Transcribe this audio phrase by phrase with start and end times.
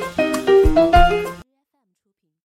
[0.00, 0.23] Bye.